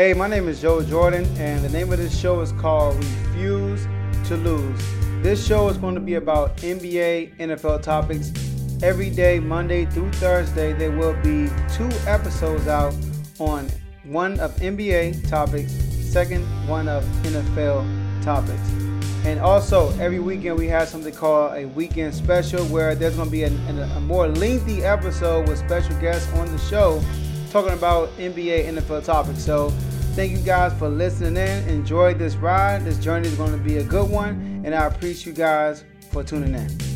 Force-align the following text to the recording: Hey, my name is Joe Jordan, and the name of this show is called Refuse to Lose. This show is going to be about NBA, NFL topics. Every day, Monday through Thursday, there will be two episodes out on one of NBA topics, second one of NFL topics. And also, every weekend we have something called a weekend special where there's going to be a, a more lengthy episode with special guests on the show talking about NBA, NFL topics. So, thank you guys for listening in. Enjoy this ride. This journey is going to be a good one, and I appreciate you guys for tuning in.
Hey, 0.00 0.14
my 0.14 0.28
name 0.28 0.48
is 0.48 0.62
Joe 0.62 0.82
Jordan, 0.82 1.26
and 1.36 1.62
the 1.62 1.68
name 1.68 1.92
of 1.92 1.98
this 1.98 2.18
show 2.18 2.40
is 2.40 2.52
called 2.52 2.96
Refuse 2.96 3.86
to 4.28 4.36
Lose. 4.38 4.80
This 5.22 5.46
show 5.46 5.68
is 5.68 5.76
going 5.76 5.94
to 5.94 6.00
be 6.00 6.14
about 6.14 6.56
NBA, 6.56 7.36
NFL 7.36 7.82
topics. 7.82 8.32
Every 8.82 9.10
day, 9.10 9.40
Monday 9.40 9.84
through 9.84 10.10
Thursday, 10.12 10.72
there 10.72 10.90
will 10.90 11.12
be 11.22 11.50
two 11.74 11.90
episodes 12.06 12.66
out 12.66 12.94
on 13.38 13.68
one 14.04 14.40
of 14.40 14.56
NBA 14.56 15.28
topics, 15.28 15.70
second 15.70 16.46
one 16.66 16.88
of 16.88 17.04
NFL 17.22 17.84
topics. 18.24 18.70
And 19.26 19.38
also, 19.38 19.90
every 19.98 20.18
weekend 20.18 20.58
we 20.58 20.66
have 20.68 20.88
something 20.88 21.14
called 21.14 21.52
a 21.58 21.66
weekend 21.66 22.14
special 22.14 22.64
where 22.68 22.94
there's 22.94 23.16
going 23.16 23.28
to 23.28 23.30
be 23.30 23.42
a, 23.42 23.48
a 23.48 24.00
more 24.00 24.28
lengthy 24.28 24.82
episode 24.82 25.46
with 25.46 25.58
special 25.58 25.94
guests 26.00 26.32
on 26.38 26.50
the 26.50 26.56
show 26.56 27.02
talking 27.50 27.72
about 27.72 28.16
NBA, 28.16 28.66
NFL 28.66 29.04
topics. 29.04 29.44
So, 29.44 29.72
thank 30.14 30.32
you 30.32 30.38
guys 30.38 30.72
for 30.78 30.88
listening 30.88 31.36
in. 31.36 31.68
Enjoy 31.68 32.14
this 32.14 32.36
ride. 32.36 32.84
This 32.84 32.98
journey 32.98 33.28
is 33.28 33.34
going 33.36 33.52
to 33.52 33.58
be 33.58 33.78
a 33.78 33.84
good 33.84 34.10
one, 34.10 34.62
and 34.64 34.74
I 34.74 34.86
appreciate 34.86 35.26
you 35.26 35.32
guys 35.32 35.84
for 36.10 36.22
tuning 36.22 36.54
in. 36.54 36.89